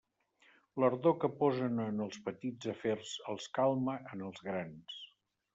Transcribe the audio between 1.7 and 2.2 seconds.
en els